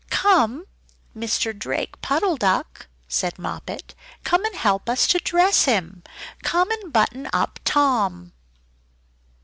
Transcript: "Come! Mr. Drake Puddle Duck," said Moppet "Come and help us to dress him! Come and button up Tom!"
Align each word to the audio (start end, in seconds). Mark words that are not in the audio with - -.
"Come! 0.09 0.65
Mr. 1.15 1.55
Drake 1.55 2.01
Puddle 2.01 2.35
Duck," 2.35 2.87
said 3.07 3.37
Moppet 3.37 3.93
"Come 4.23 4.43
and 4.45 4.55
help 4.55 4.89
us 4.89 5.05
to 5.05 5.19
dress 5.19 5.65
him! 5.65 6.01
Come 6.41 6.71
and 6.71 6.91
button 6.91 7.29
up 7.31 7.59
Tom!" 7.65 8.31